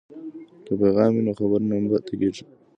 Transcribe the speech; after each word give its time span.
که 0.65 0.71
پیغام 0.81 1.11
وي 1.13 1.21
نو 1.27 1.31
خبر 1.39 1.61
نه 1.69 1.75
پاتې 1.91 2.13
کیږي. 2.19 2.43